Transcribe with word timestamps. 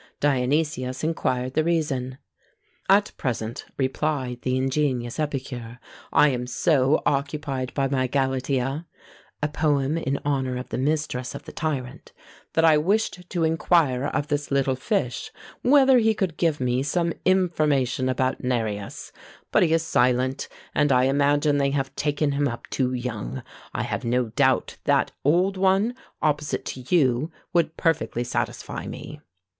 Dionysius 0.19 1.03
inquired 1.03 1.53
the 1.53 1.63
reason. 1.63 2.17
"At 2.89 3.11
present," 3.17 3.65
replied 3.77 4.41
the 4.41 4.57
ingenious 4.57 5.19
epicure, 5.19 5.77
"I 6.11 6.29
am 6.29 6.47
so 6.47 7.03
occupied 7.05 7.71
by 7.75 7.87
my 7.87 8.07
Galatea," 8.07 8.87
(a 9.43 9.47
poem 9.47 9.99
in 9.99 10.17
honour 10.25 10.57
of 10.57 10.69
the 10.69 10.79
mistress 10.79 11.35
of 11.35 11.43
the 11.43 11.51
tyrant,) 11.51 12.13
"that 12.53 12.65
I 12.65 12.79
wished 12.79 13.29
to 13.29 13.43
inquire 13.43 14.05
of 14.05 14.27
this 14.29 14.49
little 14.49 14.73
fish, 14.75 15.31
whether 15.61 15.99
he 15.99 16.15
could 16.15 16.35
give 16.35 16.59
me 16.59 16.81
some 16.81 17.13
information 17.23 18.09
about 18.09 18.43
Nereus; 18.43 19.11
but 19.51 19.61
he 19.61 19.71
is 19.71 19.83
silent, 19.83 20.47
and 20.73 20.91
I 20.91 21.03
imagine 21.03 21.59
they 21.59 21.69
have 21.69 21.95
taken 21.95 22.31
him 22.31 22.47
up 22.47 22.65
too 22.71 22.93
young: 22.93 23.43
I 23.71 23.83
have 23.83 24.03
no 24.03 24.29
doubt 24.29 24.77
that 24.85 25.11
old 25.23 25.57
one, 25.57 25.93
opposite 26.23 26.65
to 26.65 26.79
you, 26.89 27.31
would 27.53 27.77
perfectly 27.77 28.23
satisfy 28.23 28.87
me." 28.87 29.21